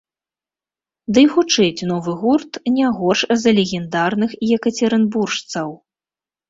[1.17, 5.69] Дый гучыць новы гурт не горш за легендарных екацерынбуржцаў.